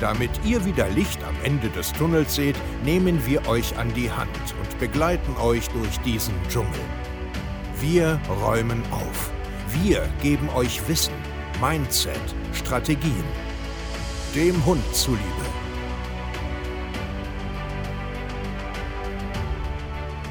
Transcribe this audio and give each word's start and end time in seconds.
Damit 0.00 0.30
ihr 0.46 0.64
wieder 0.64 0.88
Licht 0.88 1.22
am 1.24 1.34
Ende 1.44 1.68
des 1.68 1.92
Tunnels 1.92 2.34
seht, 2.34 2.56
nehmen 2.84 3.20
wir 3.26 3.46
euch 3.46 3.76
an 3.76 3.92
die 3.92 4.10
Hand 4.10 4.30
und 4.58 4.78
begleiten 4.78 5.36
euch 5.36 5.68
durch 5.68 5.98
diesen 5.98 6.32
Dschungel. 6.48 6.80
Wir 7.80 8.18
räumen 8.42 8.82
auf. 8.90 9.30
Wir 9.82 10.08
geben 10.22 10.48
euch 10.50 10.88
Wissen, 10.88 11.12
Mindset, 11.60 12.18
Strategien. 12.54 13.24
Dem 14.34 14.64
Hund 14.64 14.82
zuliebe. 14.94 15.20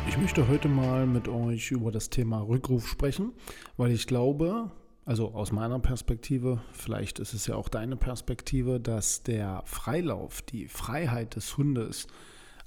Ich 0.07 0.17
möchte 0.17 0.47
heute 0.47 0.67
mal 0.67 1.05
mit 1.05 1.27
euch 1.27 1.69
über 1.69 1.91
das 1.91 2.09
Thema 2.09 2.41
Rückruf 2.41 2.87
sprechen, 2.87 3.33
weil 3.77 3.91
ich 3.91 4.07
glaube, 4.07 4.71
also 5.05 5.33
aus 5.33 5.51
meiner 5.51 5.79
Perspektive, 5.79 6.61
vielleicht 6.71 7.19
ist 7.19 7.33
es 7.33 7.47
ja 7.47 7.55
auch 7.55 7.69
deine 7.69 7.95
Perspektive, 7.95 8.79
dass 8.79 9.23
der 9.23 9.63
Freilauf, 9.65 10.41
die 10.41 10.67
Freiheit 10.67 11.35
des 11.35 11.57
Hundes 11.57 12.07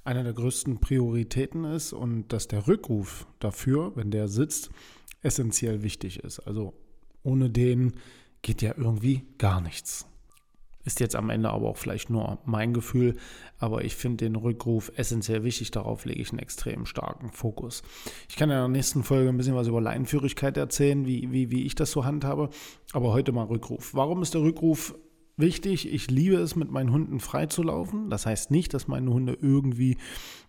einer 0.03 0.23
der 0.23 0.33
größten 0.33 0.79
Prioritäten 0.79 1.63
ist 1.63 1.93
und 1.93 2.27
dass 2.33 2.47
der 2.47 2.67
Rückruf 2.67 3.27
dafür, 3.39 3.95
wenn 3.95 4.11
der 4.11 4.27
sitzt, 4.27 4.69
essentiell 5.21 5.83
wichtig 5.83 6.19
ist. 6.19 6.39
Also 6.39 6.73
ohne 7.23 7.49
den 7.49 7.93
geht 8.41 8.61
ja 8.61 8.73
irgendwie 8.77 9.23
gar 9.37 9.61
nichts. 9.61 10.05
Ist 10.85 10.99
jetzt 10.99 11.15
am 11.15 11.29
Ende 11.29 11.49
aber 11.49 11.69
auch 11.69 11.77
vielleicht 11.77 12.09
nur 12.09 12.39
mein 12.45 12.73
Gefühl, 12.73 13.15
aber 13.57 13.85
ich 13.85 13.95
finde 13.95 14.25
den 14.25 14.35
Rückruf 14.35 14.91
essentiell 14.95 15.43
wichtig. 15.43 15.71
Darauf 15.71 16.03
lege 16.05 16.21
ich 16.21 16.31
einen 16.31 16.39
extrem 16.39 16.85
starken 16.85 17.31
Fokus. 17.31 17.83
Ich 18.29 18.35
kann 18.35 18.49
in 18.49 18.57
der 18.57 18.67
nächsten 18.67 19.03
Folge 19.03 19.29
ein 19.29 19.37
bisschen 19.37 19.55
was 19.55 19.67
über 19.67 19.79
Leinführigkeit 19.79 20.57
erzählen, 20.57 21.05
wie, 21.05 21.31
wie, 21.31 21.51
wie 21.51 21.65
ich 21.65 21.75
das 21.75 21.91
so 21.91 22.03
handhabe, 22.03 22.49
aber 22.91 23.13
heute 23.13 23.31
mal 23.31 23.45
Rückruf. 23.45 23.93
Warum 23.93 24.21
ist 24.21 24.33
der 24.33 24.41
Rückruf 24.41 24.93
wichtig? 25.37 25.91
Ich 25.91 26.11
liebe 26.11 26.35
es, 26.35 26.55
mit 26.57 26.69
meinen 26.69 26.91
Hunden 26.91 27.21
frei 27.21 27.45
zu 27.45 27.63
laufen. 27.63 28.09
Das 28.09 28.25
heißt 28.25 28.51
nicht, 28.51 28.73
dass 28.73 28.89
meine 28.89 29.11
Hunde 29.11 29.37
irgendwie 29.41 29.97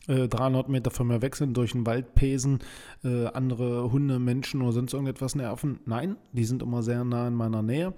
äh, 0.09 0.29
300 0.29 0.69
Meter 0.69 0.91
von 0.91 1.07
mir 1.07 1.23
weg 1.23 1.37
sind, 1.37 1.57
durch 1.57 1.73
den 1.73 1.87
Wald 1.87 2.15
pesen, 2.15 2.59
äh, 3.05 3.27
andere 3.27 3.93
Hunde, 3.93 4.19
Menschen 4.19 4.63
oder 4.63 4.73
sonst 4.73 4.93
irgendetwas 4.93 5.35
nerven. 5.35 5.81
Nein, 5.87 6.17
die 6.33 6.45
sind 6.45 6.63
immer 6.63 6.83
sehr 6.83 7.05
nah 7.05 7.29
in 7.29 7.35
meiner 7.35 7.63
Nähe. 7.63 7.95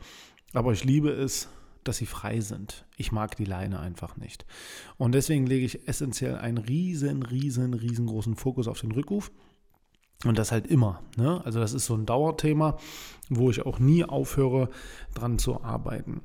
Aber 0.53 0.73
ich 0.73 0.85
liebe 0.85 1.11
es, 1.11 1.49
dass 1.89 1.99
sie 1.99 2.07
frei 2.07 2.41
sind. 2.41 2.87
Ich 2.97 3.13
mag 3.13 3.37
die 3.37 3.45
Leine 3.45 3.81
einfach 3.81 4.17
nicht. 4.17 4.47
Und 4.97 5.13
deswegen 5.13 5.47
lege 5.47 5.67
ich 5.67 5.89
essentiell 5.89 6.37
einen 6.37 6.59
riesen, 6.59 7.23
riesen, 7.23 7.75
riesengroßen 7.75 8.37
Fokus 8.37 8.69
auf 8.69 8.81
den 8.81 8.93
Rückruf. 8.93 9.31
Und 10.25 10.39
das 10.39 10.51
halt 10.51 10.67
immer. 10.67 11.03
Ne? 11.17 11.43
Also 11.45 11.61
das 11.61 11.75
ist 11.75 11.87
so 11.87 11.95
ein 11.95 12.07
Dauerthema, 12.07 12.79
wo 13.29 13.51
ich 13.51 13.67
auch 13.67 13.79
nie 13.79 14.05
aufhöre, 14.05 14.71
dran 15.15 15.39
zu 15.39 15.63
arbeiten. 15.63 16.23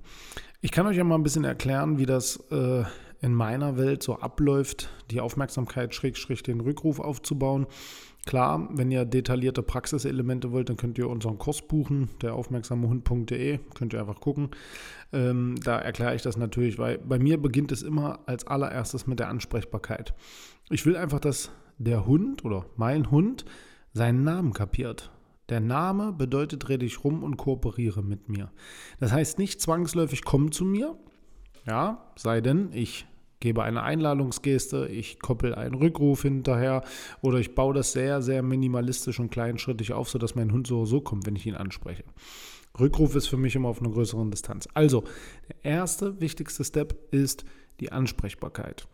Ich 0.62 0.72
kann 0.72 0.88
euch 0.88 0.98
ja 0.98 1.04
mal 1.04 1.16
ein 1.16 1.24
bisschen 1.24 1.44
erklären, 1.44 1.98
wie 1.98 2.06
das 2.06 2.38
äh, 2.52 2.84
in 3.22 3.34
meiner 3.34 3.78
Welt 3.78 4.02
so 4.02 4.18
abläuft, 4.18 4.90
die 5.12 5.22
Aufmerksamkeit 5.22 5.94
schräg, 5.94 6.44
den 6.44 6.60
Rückruf 6.60 7.00
aufzubauen. 7.00 7.68
Klar, 8.26 8.70
wenn 8.72 8.92
ihr 8.92 9.06
detaillierte 9.06 9.64
Praxiselemente 9.64 10.52
wollt, 10.52 10.70
dann 10.70 10.78
könnt 10.78 10.98
ihr 10.98 11.10
unseren 11.10 11.38
Kurs 11.38 11.62
buchen, 11.62 12.10
der 12.22 12.36
aufmerksamehund.de, 12.36 13.60
könnt 13.74 13.94
ihr 13.94 14.00
einfach 14.00 14.20
gucken. 14.20 14.50
Ähm, 15.12 15.56
da 15.64 15.80
erkläre 15.80 16.16
ich 16.16 16.22
das 16.22 16.38
natürlich, 16.38 16.78
weil 16.78 17.00
bei 17.00 17.18
mir 17.18 17.42
beginnt 17.42 17.72
es 17.72 17.82
immer 17.82 18.20
als 18.28 18.46
allererstes 18.46 19.08
mit 19.08 19.20
der 19.20 19.30
Ansprechbarkeit. 19.30 20.14
Ich 20.70 20.86
will 20.86 20.96
einfach, 20.96 21.20
dass 21.20 21.52
der 21.78 22.06
Hund 22.06 22.46
oder 22.46 22.66
mein 22.76 23.10
Hund 23.10 23.46
seinen 23.94 24.24
Namen 24.24 24.54
kapiert. 24.54 25.12
Der 25.50 25.60
Name 25.60 26.14
bedeutet, 26.14 26.70
rede 26.70 26.86
ich 26.86 27.04
rum 27.04 27.24
und 27.24 27.38
kooperiere 27.38 28.04
mit 28.04 28.30
mir. 28.30 28.52
Das 29.00 29.12
heißt 29.12 29.38
nicht 29.40 29.62
zwangsläufig, 29.62 30.24
komm 30.24 30.52
zu 30.52 30.64
mir, 30.64 30.98
ja, 31.68 32.06
sei 32.16 32.42
denn, 32.42 32.70
ich 32.72 33.06
gebe 33.42 33.64
eine 33.64 33.84
Einladungsgeste, 33.84 34.88
ich 34.88 35.20
koppel 35.20 35.54
einen 35.54 35.74
Rückruf 35.74 36.22
hinterher 36.22 36.84
oder 37.22 37.40
ich 37.40 37.54
baue 37.54 37.74
das 37.74 37.92
sehr, 37.92 38.22
sehr 38.22 38.42
minimalistisch 38.42 39.20
und 39.20 39.32
kleinschrittig 39.32 39.92
auf, 39.92 40.10
sodass 40.10 40.36
mein 40.36 40.54
Hund 40.54 40.68
so 40.68 40.86
so 40.86 41.02
kommt, 41.02 41.26
wenn 41.26 41.36
ich 41.36 41.46
ihn 41.46 41.56
anspreche. 41.56 42.06
Rückruf 42.80 43.16
ist 43.16 43.28
für 43.28 43.38
mich 43.38 43.56
immer 43.56 43.68
auf 43.68 43.82
einer 43.82 43.92
größeren 43.92 44.32
Distanz. 44.32 44.70
Also, 44.74 45.04
der 45.50 45.72
erste 45.72 46.22
wichtigste 46.22 46.64
Step 46.64 47.14
ist 47.14 47.44
die 47.82 47.92
Ansprechbarkeit. 47.92 48.88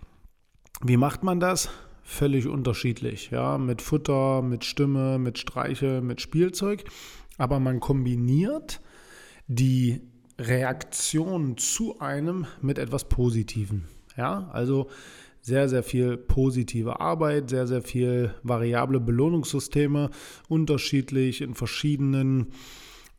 Wie 0.81 0.97
macht 0.97 1.23
man 1.23 1.39
das? 1.39 1.69
Völlig 2.01 2.47
unterschiedlich, 2.47 3.31
ja, 3.31 3.57
mit 3.57 3.81
Futter, 3.81 4.41
mit 4.41 4.63
Stimme, 4.63 5.19
mit 5.19 5.37
Streiche, 5.37 6.01
mit 6.01 6.21
Spielzeug, 6.21 6.85
aber 7.37 7.59
man 7.59 7.81
kombiniert 7.81 8.79
die 9.47 10.01
Reaktion 10.39 11.57
zu 11.57 11.99
einem 11.99 12.45
mit 12.61 12.77
etwas 12.77 13.09
Positivem. 13.09 13.83
Ja, 14.17 14.49
also 14.51 14.87
sehr, 15.41 15.69
sehr 15.69 15.83
viel 15.83 16.17
positive 16.17 16.99
Arbeit, 16.99 17.49
sehr, 17.49 17.67
sehr 17.67 17.81
viel 17.81 18.33
variable 18.43 18.99
Belohnungssysteme, 18.99 20.09
unterschiedlich 20.49 21.41
in 21.41 21.53
verschiedenen, 21.53 22.47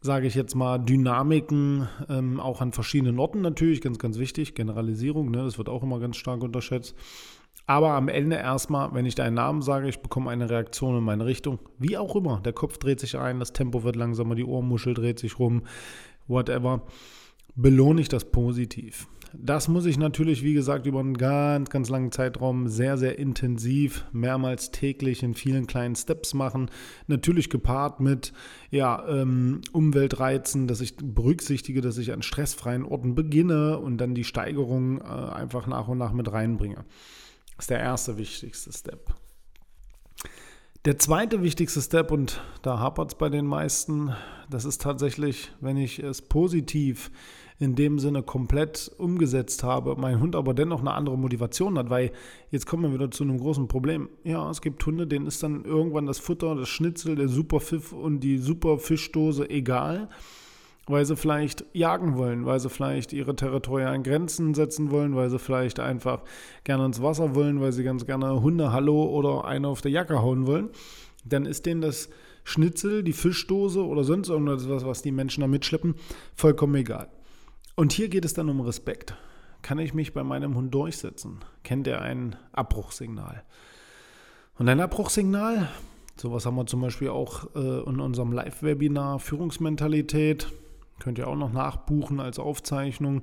sage 0.01 0.27
ich 0.27 0.35
jetzt 0.35 0.55
mal, 0.55 0.79
Dynamiken, 0.79 1.89
ähm, 2.11 2.39
auch 2.39 2.61
an 2.61 2.73
verschiedenen 2.73 3.19
Orten 3.19 3.41
natürlich, 3.41 3.81
ganz, 3.81 3.99
ganz 3.99 4.19
wichtig, 4.19 4.55
Generalisierung, 4.55 5.31
ne, 5.31 5.39
das 5.39 5.57
wird 5.57 5.71
auch 5.71 5.83
immer 5.83 6.01
ganz 6.01 6.17
stark 6.17 6.43
unterschätzt. 6.43 6.95
Aber 7.67 7.93
am 7.93 8.09
Ende 8.09 8.37
erstmal, 8.37 8.93
wenn 8.95 9.07
ich 9.07 9.15
deinen 9.15 9.35
Namen 9.35 9.63
sage, 9.63 9.89
ich 9.89 10.01
bekomme 10.01 10.31
eine 10.31 10.49
Reaktion 10.49 10.99
in 10.99 11.05
meine 11.05 11.27
Richtung, 11.27 11.59
wie 11.79 11.99
auch 11.99 12.17
immer. 12.17 12.41
Der 12.41 12.53
Kopf 12.53 12.79
dreht 12.79 13.01
sich 13.01 13.19
ein, 13.19 13.41
das 13.41 13.53
Tempo 13.53 13.85
wird 13.85 13.97
langsamer, 13.97 14.35
die 14.35 14.45
Ohrmuschel 14.45 14.95
dreht 14.95 15.19
sich 15.19 15.39
rum, 15.39 15.63
whatever. 16.27 16.83
Belohne 17.61 18.01
ich 18.01 18.09
das 18.09 18.31
positiv. 18.31 19.09
Das 19.33 19.67
muss 19.67 19.85
ich 19.85 19.99
natürlich, 19.99 20.45
wie 20.45 20.55
gesagt, 20.55 20.87
über 20.87 21.01
einen 21.01 21.19
ganz, 21.19 21.71
ganz 21.71 21.89
langen 21.89 22.13
Zeitraum 22.13 22.69
sehr, 22.69 22.97
sehr 22.97 23.19
intensiv, 23.19 24.05
mehrmals 24.13 24.71
täglich 24.71 25.25
in 25.25 25.35
vielen 25.35 25.67
kleinen 25.67 25.97
Steps 25.97 26.35
machen. 26.35 26.71
Natürlich 27.09 27.51
gepaart 27.51 27.99
mit 27.99 28.33
ja, 28.71 29.05
ähm, 29.09 29.63
Umweltreizen, 29.73 30.69
dass 30.69 30.81
ich 30.81 30.95
berücksichtige, 30.97 31.81
dass 31.81 31.99
ich 31.99 32.13
an 32.13 32.23
stressfreien 32.23 32.85
Orten 32.85 33.17
beginne 33.17 33.81
und 33.81 33.99
dann 33.99 34.15
die 34.15 34.23
Steigerung 34.23 35.01
äh, 35.01 35.05
einfach 35.05 35.67
nach 35.67 35.89
und 35.89 35.99
nach 35.99 36.13
mit 36.13 36.31
reinbringe. 36.31 36.85
Das 37.57 37.65
ist 37.65 37.71
der 37.71 37.81
erste 37.81 38.19
wichtigste 38.19 38.73
Step. 38.73 39.17
Der 40.85 40.97
zweite 40.97 41.43
wichtigste 41.43 41.83
Step, 41.83 42.13
und 42.13 42.41
da 42.63 42.79
hapert 42.79 43.11
es 43.11 43.19
bei 43.19 43.29
den 43.29 43.47
meisten, 43.47 44.15
das 44.49 44.65
ist 44.65 44.81
tatsächlich, 44.81 45.51
wenn 45.61 45.77
ich 45.77 45.99
es 45.99 46.23
positiv 46.23 47.11
in 47.59 47.75
dem 47.75 47.99
Sinne 47.99 48.23
komplett 48.23 48.93
umgesetzt 48.99 49.65
habe, 49.65 49.97
mein 49.97 50.21
Hund 50.21 50.37
aber 50.37 50.55
dennoch 50.55 50.81
eine 50.81 50.93
andere 50.93 51.19
Motivation 51.19 51.77
hat, 51.79 51.91
weil 51.91 52.13
jetzt 52.51 52.67
kommen 52.67 52.85
wir 52.85 52.95
wieder 52.95 53.11
zu 53.11 53.25
einem 53.25 53.39
großen 53.39 53.67
Problem. 53.67 54.09
Ja, 54.23 54.49
es 54.51 54.61
gibt 54.61 54.85
Hunde, 54.87 55.07
denen 55.07 55.27
ist 55.27 55.43
dann 55.43 55.65
irgendwann 55.65 56.07
das 56.07 56.19
Futter, 56.19 56.55
das 56.55 56.69
Schnitzel, 56.69 57.17
der 57.17 57.29
Superpfiff 57.29 57.93
und 57.93 58.21
die 58.21 58.39
Superfischdose 58.39 59.51
egal 59.51 60.09
weil 60.91 61.05
sie 61.05 61.17
vielleicht 61.17 61.65
jagen 61.73 62.17
wollen, 62.17 62.47
weil 62.47 62.59
sie 62.61 62.71
vielleicht 62.71 63.13
ihre 63.13 63.37
territorialen 63.37 64.03
Grenzen 64.03 64.55
setzen 64.55 64.91
wollen, 64.91 65.15
weil 65.15 65.31
sie 65.31 65.39
vielleicht 65.39 65.81
einfach 65.81 66.23
gerne 66.65 66.87
ins 66.87 67.03
Wasser 67.03 67.35
wollen, 67.35 67.61
weil 67.61 67.73
sie 67.73 67.85
ganz 67.85 68.07
gerne 68.07 68.41
Hunde 68.41 68.73
Hallo 68.73 69.05
oder 69.05 69.45
eine 69.45 69.69
auf 69.69 69.83
der 69.83 69.91
Jacke 69.91 70.23
hauen 70.23 70.47
wollen, 70.47 70.71
dann 71.25 71.47
ist 71.47 71.67
denen 71.67 71.81
das 71.81 72.09
Schnitzel, 72.45 73.03
die 73.03 73.13
Fischdose 73.13 73.85
oder 73.85 74.05
sonst 74.05 74.31
irgendwas, 74.31 74.67
was 74.87 75.03
die 75.03 75.13
Menschen 75.13 75.43
da 75.43 75.47
mitschleppen, 75.47 75.95
vollkommen 76.35 76.75
egal. 76.77 77.09
Und 77.79 77.93
hier 77.93 78.09
geht 78.09 78.25
es 78.25 78.35
dann 78.35 78.49
um 78.49 78.61
Respekt. 78.61 79.15
Kann 79.63 79.79
ich 79.79 79.95
mich 79.95 80.13
bei 80.13 80.25
meinem 80.25 80.57
Hund 80.57 80.75
durchsetzen? 80.75 81.39
Kennt 81.63 81.87
er 81.87 82.03
ein 82.03 82.35
Abbruchsignal? 82.51 83.45
Und 84.59 84.69
ein 84.69 84.81
Abbruchsignal, 84.81 85.69
sowas 86.17 86.45
haben 86.45 86.57
wir 86.57 86.67
zum 86.67 86.81
Beispiel 86.81 87.11
auch 87.11 87.55
äh, 87.55 87.89
in 87.89 88.01
unserem 88.01 88.33
Live-Webinar 88.33 89.21
Führungsmentalität, 89.21 90.49
könnt 90.99 91.19
ihr 91.19 91.29
auch 91.29 91.37
noch 91.37 91.53
nachbuchen 91.53 92.19
als 92.19 92.41
Aufzeichnung, 92.41 93.23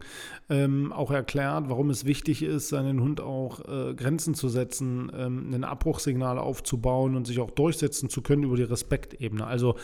ähm, 0.50 0.94
auch 0.94 1.12
erklärt, 1.12 1.68
warum 1.68 1.90
es 1.90 2.06
wichtig 2.06 2.42
ist, 2.42 2.70
seinen 2.70 3.02
Hund 3.02 3.20
auch 3.20 3.60
äh, 3.68 3.94
Grenzen 3.94 4.36
zu 4.36 4.48
setzen, 4.48 5.12
ähm, 5.14 5.54
ein 5.54 5.66
Abbruchsignal 5.66 6.40
aufzubauen 6.40 7.18
und 7.18 7.28
sich 7.28 7.42
auch 7.42 7.52
durchsetzen 7.52 8.10
zu 8.10 8.22
können 8.22 8.44
über 8.44 8.56
die 8.56 8.64
Respektebene. 8.64 9.46
Also 9.46 9.76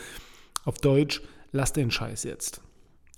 auf 0.64 0.78
Deutsch, 0.78 1.20
lass 1.50 1.74
den 1.74 1.90
Scheiß 1.90 2.24
jetzt. 2.24 2.62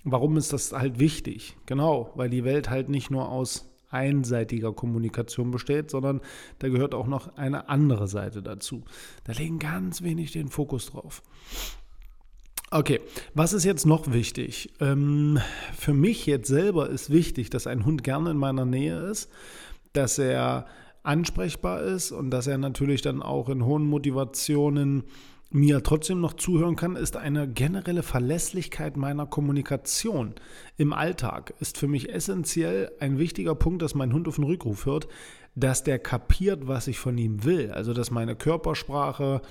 Warum 0.05 0.37
ist 0.37 0.53
das 0.53 0.71
halt 0.71 0.99
wichtig? 0.99 1.57
Genau, 1.65 2.11
weil 2.15 2.29
die 2.29 2.43
Welt 2.43 2.69
halt 2.69 2.89
nicht 2.89 3.09
nur 3.09 3.27
aus 3.27 3.71
einseitiger 3.89 4.71
Kommunikation 4.71 5.51
besteht, 5.51 5.89
sondern 5.89 6.21
da 6.59 6.69
gehört 6.69 6.93
auch 6.93 7.07
noch 7.07 7.37
eine 7.37 7.69
andere 7.69 8.07
Seite 8.07 8.43
dazu. 8.43 8.83
Da 9.23 9.33
legen 9.33 9.57
ganz 9.57 10.03
wenig 10.03 10.31
den 10.31 10.49
Fokus 10.49 10.87
drauf. 10.87 11.23
Okay, 12.69 12.99
was 13.33 13.53
ist 13.53 13.63
jetzt 13.63 13.85
noch 13.85 14.11
wichtig? 14.11 14.73
Ähm, 14.79 15.39
für 15.75 15.93
mich 15.93 16.25
jetzt 16.25 16.49
selber 16.49 16.89
ist 16.89 17.09
wichtig, 17.09 17.49
dass 17.49 17.67
ein 17.67 17.85
Hund 17.85 18.03
gerne 18.03 18.31
in 18.31 18.37
meiner 18.37 18.65
Nähe 18.65 18.99
ist, 18.99 19.31
dass 19.93 20.19
er 20.19 20.67
ansprechbar 21.01 21.81
ist 21.81 22.11
und 22.11 22.31
dass 22.31 22.47
er 22.47 22.57
natürlich 22.57 23.01
dann 23.01 23.21
auch 23.21 23.49
in 23.49 23.65
hohen 23.65 23.85
Motivationen 23.85 25.03
mir 25.55 25.81
trotzdem 25.83 26.19
noch 26.19 26.33
zuhören 26.33 26.75
kann, 26.75 26.97
ist 26.97 27.15
eine 27.15 27.47
generelle 27.47 28.03
Verlässlichkeit 28.03 28.97
meiner 28.97 29.25
Kommunikation 29.25 30.35
im 30.75 30.91
Alltag. 30.91 31.53
Ist 31.61 31.77
für 31.77 31.87
mich 31.87 32.13
essentiell 32.13 32.91
ein 32.99 33.17
wichtiger 33.17 33.55
Punkt, 33.55 33.81
dass 33.81 33.95
mein 33.95 34.11
Hund 34.11 34.27
auf 34.27 34.35
den 34.35 34.43
Rückruf 34.43 34.85
hört, 34.85 35.07
dass 35.55 35.83
der 35.83 35.97
kapiert, 35.97 36.67
was 36.67 36.87
ich 36.87 36.99
von 36.99 37.17
ihm 37.17 37.45
will. 37.45 37.71
Also, 37.71 37.93
dass 37.93 38.11
meine 38.11 38.35
Körpersprache 38.35 39.41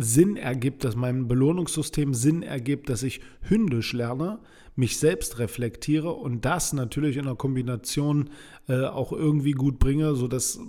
Sinn 0.00 0.36
ergibt, 0.36 0.84
dass 0.84 0.94
mein 0.94 1.26
Belohnungssystem 1.26 2.14
Sinn 2.14 2.44
ergibt, 2.44 2.88
dass 2.88 3.02
ich 3.02 3.20
hündisch 3.42 3.92
lerne, 3.92 4.38
mich 4.76 4.96
selbst 4.96 5.40
reflektiere 5.40 6.12
und 6.12 6.44
das 6.44 6.72
natürlich 6.72 7.16
in 7.16 7.26
einer 7.26 7.34
Kombination 7.34 8.30
äh, 8.68 8.84
auch 8.84 9.12
irgendwie 9.12 9.50
gut 9.50 9.80
bringe, 9.80 10.14
sodass 10.14 10.60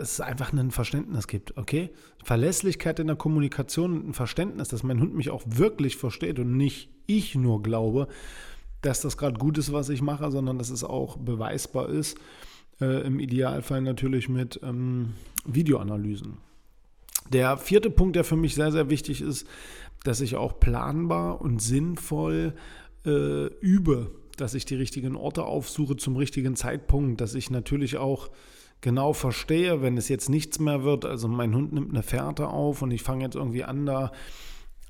es 0.00 0.20
einfach 0.20 0.52
ein 0.52 0.70
Verständnis 0.70 1.26
gibt, 1.26 1.56
okay? 1.56 1.90
Verlässlichkeit 2.22 3.00
in 3.00 3.08
der 3.08 3.16
Kommunikation 3.16 3.94
und 3.94 4.08
ein 4.08 4.14
Verständnis, 4.14 4.68
dass 4.68 4.84
mein 4.84 5.00
Hund 5.00 5.12
mich 5.14 5.30
auch 5.30 5.42
wirklich 5.44 5.96
versteht 5.96 6.38
und 6.38 6.56
nicht 6.56 6.88
ich 7.06 7.34
nur 7.34 7.60
glaube, 7.60 8.06
dass 8.80 9.00
das 9.00 9.16
gerade 9.16 9.38
gut 9.38 9.58
ist, 9.58 9.72
was 9.72 9.88
ich 9.88 10.02
mache, 10.02 10.30
sondern 10.30 10.56
dass 10.56 10.70
es 10.70 10.84
auch 10.84 11.16
beweisbar 11.16 11.88
ist, 11.88 12.16
äh, 12.80 13.04
im 13.04 13.18
Idealfall 13.18 13.80
natürlich 13.80 14.28
mit 14.28 14.60
ähm, 14.62 15.14
Videoanalysen. 15.44 16.47
Der 17.32 17.56
vierte 17.56 17.90
Punkt, 17.90 18.16
der 18.16 18.24
für 18.24 18.36
mich 18.36 18.54
sehr, 18.54 18.72
sehr 18.72 18.90
wichtig 18.90 19.20
ist, 19.20 19.46
dass 20.04 20.20
ich 20.20 20.36
auch 20.36 20.60
planbar 20.60 21.40
und 21.40 21.60
sinnvoll 21.60 22.54
äh, 23.04 23.46
übe, 23.60 24.10
dass 24.36 24.54
ich 24.54 24.64
die 24.64 24.76
richtigen 24.76 25.16
Orte 25.16 25.44
aufsuche 25.44 25.96
zum 25.96 26.16
richtigen 26.16 26.56
Zeitpunkt, 26.56 27.20
dass 27.20 27.34
ich 27.34 27.50
natürlich 27.50 27.96
auch 27.96 28.30
genau 28.80 29.12
verstehe, 29.12 29.82
wenn 29.82 29.96
es 29.96 30.08
jetzt 30.08 30.28
nichts 30.28 30.60
mehr 30.60 30.84
wird, 30.84 31.04
also 31.04 31.26
mein 31.26 31.54
Hund 31.54 31.72
nimmt 31.72 31.90
eine 31.90 32.02
Fährte 32.02 32.48
auf 32.48 32.82
und 32.82 32.92
ich 32.92 33.02
fange 33.02 33.24
jetzt 33.24 33.34
irgendwie 33.34 33.64
an, 33.64 33.86
da 33.86 34.12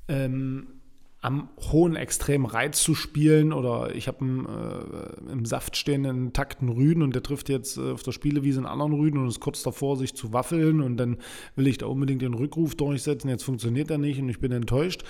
ähm, 0.07 0.78
am 1.21 1.49
hohen 1.71 1.97
extremen 1.97 2.45
Reiz 2.45 2.81
zu 2.81 2.95
spielen 2.95 3.51
oder 3.51 3.93
ich 3.93 4.07
habe 4.07 4.23
äh, 4.25 5.31
im 5.31 5.45
Saft 5.45 5.75
stehenden 5.75 6.27
intakten 6.27 6.69
Rüden 6.69 7.03
und 7.03 7.13
der 7.13 7.23
trifft 7.23 7.49
jetzt 7.49 7.77
äh, 7.77 7.91
auf 7.91 8.03
der 8.03 8.13
Spielewiese 8.13 8.59
einen 8.59 8.67
anderen 8.67 8.93
Rüden 8.93 9.17
und 9.19 9.27
ist 9.27 9.41
kurz 9.41 9.61
davor, 9.61 9.97
sich 9.97 10.15
zu 10.15 10.31
waffeln 10.31 10.81
und 10.81 10.95
dann 10.95 11.17
will 11.55 11.67
ich 11.67 11.77
da 11.77 11.87
unbedingt 11.87 12.21
den 12.21 12.33
Rückruf 12.33 12.75
durchsetzen, 12.75 13.27
jetzt 13.27 13.43
funktioniert 13.43 13.91
er 13.91 13.97
nicht 13.97 14.21
und 14.21 14.29
ich 14.29 14.39
bin 14.39 14.53
enttäuscht, 14.53 15.03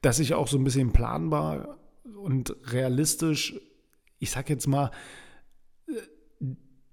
dass 0.00 0.18
ich 0.18 0.32
auch 0.32 0.48
so 0.48 0.56
ein 0.56 0.64
bisschen 0.64 0.92
planbar 0.92 1.78
und 2.16 2.56
realistisch, 2.72 3.54
ich 4.18 4.30
sag 4.30 4.48
jetzt 4.48 4.66
mal, 4.66 4.90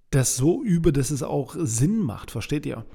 das 0.09 0.35
so 0.35 0.63
übe, 0.63 0.91
dass 0.91 1.09
es 1.09 1.23
auch 1.23 1.55
Sinn 1.57 1.99
macht, 1.99 2.31
versteht 2.31 2.65
ihr? 2.65 2.85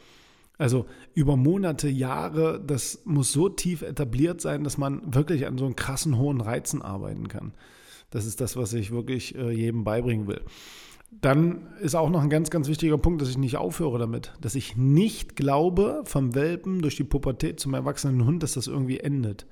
Also 0.59 0.87
über 1.15 1.37
Monate, 1.37 1.89
Jahre, 1.89 2.63
das 2.65 3.03
muss 3.05 3.33
so 3.33 3.49
tief 3.49 3.83
etabliert 3.83 4.41
sein, 4.41 4.65
dass 4.65 4.79
man 4.79 5.15
wirklich 5.15 5.47
an 5.47 5.59
so 5.59 5.65
einen 5.65 5.77
krassen 5.77 6.19
hohen 6.19 6.41
Reizen 6.41 6.83
arbeiten 6.83 7.29
kann. 7.29 7.53
Das 8.11 8.27
ist 8.27 8.41
das, 8.41 8.57
was 8.57 8.73
ich 8.75 8.91
wirklich 8.91 9.35
äh, 9.35 9.51
jedem 9.51 9.85
beibringen 9.85 10.27
will. 10.27 10.43
Dann 11.21 11.69
ist 11.81 11.95
auch 11.95 12.09
noch 12.09 12.23
ein 12.23 12.31
ganz, 12.31 12.49
ganz 12.49 12.69
wichtiger 12.69 12.97
Punkt, 12.97 13.21
dass 13.21 13.29
ich 13.29 13.37
nicht 13.37 13.57
aufhöre 13.57 13.99
damit. 13.99 14.33
Dass 14.41 14.55
ich 14.55 14.77
nicht 14.77 15.37
glaube, 15.37 16.03
vom 16.05 16.35
Welpen 16.35 16.81
durch 16.81 16.97
die 16.97 17.05
Pubertät 17.05 17.61
zum 17.61 17.75
erwachsenen 17.75 18.25
Hund, 18.25 18.43
dass 18.43 18.53
das 18.53 18.67
irgendwie 18.67 18.99
endet. 18.99 19.47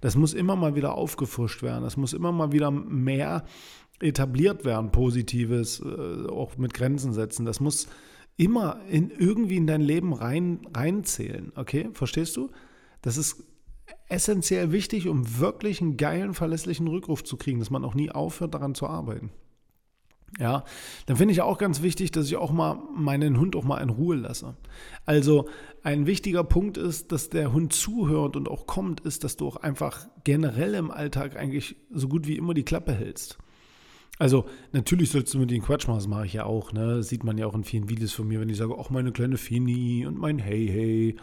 Das 0.00 0.16
muss 0.16 0.32
immer 0.32 0.56
mal 0.56 0.74
wieder 0.74 0.94
aufgefrischt 0.94 1.62
werden. 1.62 1.84
Das 1.84 1.98
muss 1.98 2.14
immer 2.14 2.32
mal 2.32 2.52
wieder 2.52 2.70
mehr 2.70 3.44
etabliert 4.00 4.64
werden, 4.64 4.90
Positives, 4.90 5.80
äh, 5.80 6.28
auch 6.28 6.56
mit 6.56 6.72
Grenzen 6.72 7.12
setzen. 7.12 7.44
Das 7.44 7.60
muss 7.60 7.88
immer 8.36 8.80
in, 8.88 9.10
irgendwie 9.10 9.56
in 9.56 9.66
dein 9.66 9.80
Leben 9.80 10.12
rein, 10.12 10.66
reinzählen. 10.74 11.52
Okay, 11.54 11.90
verstehst 11.92 12.36
du? 12.36 12.50
Das 13.02 13.16
ist 13.16 13.44
essentiell 14.08 14.72
wichtig, 14.72 15.08
um 15.08 15.38
wirklich 15.38 15.80
einen 15.80 15.96
geilen, 15.96 16.34
verlässlichen 16.34 16.88
Rückruf 16.88 17.24
zu 17.24 17.36
kriegen, 17.36 17.58
dass 17.58 17.70
man 17.70 17.84
auch 17.84 17.94
nie 17.94 18.10
aufhört, 18.10 18.54
daran 18.54 18.74
zu 18.74 18.86
arbeiten. 18.86 19.30
Ja, 20.38 20.64
dann 21.06 21.16
finde 21.18 21.32
ich 21.32 21.42
auch 21.42 21.58
ganz 21.58 21.82
wichtig, 21.82 22.10
dass 22.10 22.26
ich 22.26 22.36
auch 22.36 22.52
mal 22.52 22.78
meinen 22.94 23.38
Hund 23.38 23.54
auch 23.54 23.64
mal 23.64 23.82
in 23.82 23.90
Ruhe 23.90 24.16
lasse. 24.16 24.56
Also 25.04 25.46
ein 25.82 26.06
wichtiger 26.06 26.42
Punkt 26.42 26.78
ist, 26.78 27.12
dass 27.12 27.28
der 27.28 27.52
Hund 27.52 27.74
zuhört 27.74 28.36
und 28.36 28.48
auch 28.48 28.66
kommt, 28.66 29.00
ist, 29.00 29.24
dass 29.24 29.36
du 29.36 29.46
auch 29.46 29.56
einfach 29.56 30.06
generell 30.24 30.74
im 30.74 30.90
Alltag 30.90 31.36
eigentlich 31.36 31.76
so 31.90 32.08
gut 32.08 32.26
wie 32.26 32.36
immer 32.36 32.54
die 32.54 32.64
Klappe 32.64 32.94
hältst. 32.94 33.36
Also 34.18 34.46
natürlich 34.72 35.10
sollst 35.10 35.34
du 35.34 35.38
mit 35.38 35.50
den 35.50 35.62
Quatsch 35.62 35.88
machen, 35.88 35.98
das 35.98 36.06
mache 36.06 36.26
ich 36.26 36.34
ja 36.34 36.44
auch. 36.44 36.72
Ne? 36.72 36.96
Das 36.96 37.08
sieht 37.08 37.24
man 37.24 37.38
ja 37.38 37.46
auch 37.46 37.54
in 37.54 37.64
vielen 37.64 37.88
Videos 37.88 38.12
von 38.12 38.28
mir, 38.28 38.40
wenn 38.40 38.48
ich 38.48 38.56
sage, 38.56 38.74
auch 38.74 38.90
meine 38.90 39.12
kleine 39.12 39.36
Fini 39.36 40.06
und 40.06 40.18
mein 40.18 40.38
Hey 40.38 40.66
Hey. 40.68 41.16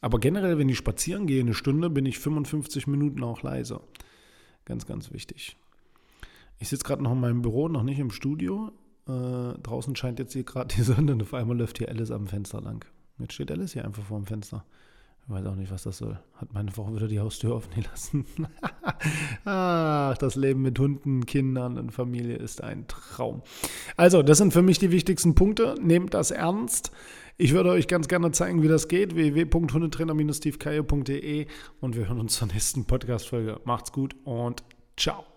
Aber 0.00 0.18
generell, 0.20 0.58
wenn 0.58 0.68
ich 0.68 0.78
spazieren 0.78 1.26
gehe, 1.26 1.40
eine 1.40 1.54
Stunde, 1.54 1.90
bin 1.90 2.06
ich 2.06 2.18
55 2.18 2.86
Minuten 2.86 3.22
auch 3.24 3.42
leiser. 3.42 3.82
Ganz, 4.64 4.86
ganz 4.86 5.12
wichtig. 5.12 5.56
Ich 6.58 6.68
sitze 6.68 6.84
gerade 6.84 7.02
noch 7.02 7.12
in 7.12 7.20
meinem 7.20 7.42
Büro, 7.42 7.68
noch 7.68 7.82
nicht 7.82 7.98
im 7.98 8.10
Studio. 8.10 8.72
Äh, 9.08 9.58
draußen 9.62 9.96
scheint 9.96 10.18
jetzt 10.18 10.32
hier 10.32 10.44
gerade 10.44 10.74
die 10.74 10.82
Sonne 10.82 11.12
und 11.12 11.22
auf 11.22 11.34
einmal 11.34 11.56
läuft 11.56 11.78
hier 11.78 11.88
Alice 11.88 12.10
am 12.10 12.26
Fenster 12.26 12.60
lang. 12.60 12.84
Jetzt 13.18 13.34
steht 13.34 13.50
Alice 13.50 13.72
hier 13.72 13.84
einfach 13.84 14.04
vor 14.04 14.18
dem 14.18 14.26
Fenster. 14.26 14.64
Weiß 15.28 15.44
auch 15.44 15.56
nicht, 15.56 15.70
was 15.70 15.82
das 15.82 15.98
soll. 15.98 16.18
Hat 16.36 16.54
meine 16.54 16.70
Frau 16.70 16.90
wieder 16.94 17.06
die 17.06 17.20
Haustür 17.20 17.54
offen 17.54 17.74
gelassen. 17.74 18.24
Ach, 19.44 20.16
das 20.16 20.36
Leben 20.36 20.62
mit 20.62 20.78
Hunden, 20.78 21.26
Kindern 21.26 21.76
und 21.76 21.92
Familie 21.92 22.36
ist 22.36 22.62
ein 22.62 22.86
Traum. 22.88 23.42
Also, 23.98 24.22
das 24.22 24.38
sind 24.38 24.54
für 24.54 24.62
mich 24.62 24.78
die 24.78 24.90
wichtigsten 24.90 25.34
Punkte. 25.34 25.74
Nehmt 25.82 26.14
das 26.14 26.30
ernst. 26.30 26.92
Ich 27.36 27.52
würde 27.52 27.68
euch 27.70 27.88
ganz 27.88 28.08
gerne 28.08 28.32
zeigen, 28.32 28.62
wie 28.62 28.68
das 28.68 28.88
geht. 28.88 29.14
www.hundetrainer-stevekaye.de 29.14 31.46
und 31.80 31.94
wir 31.94 32.08
hören 32.08 32.20
uns 32.20 32.36
zur 32.36 32.48
nächsten 32.48 32.86
Podcast-Folge. 32.86 33.60
Macht's 33.64 33.92
gut 33.92 34.16
und 34.24 34.64
ciao. 34.96 35.27